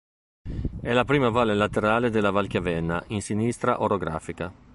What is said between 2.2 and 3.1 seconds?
Valchiavenna